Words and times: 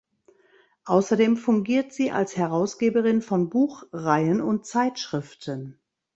Außerdem 0.85 1.37
fungiert 1.37 1.93
sie 1.93 2.09
als 2.09 2.35
Herausgeberin 2.35 3.21
von 3.21 3.51
Buchreihen 3.51 4.41
und 4.41 4.65
Zeitschriften. 4.65 5.79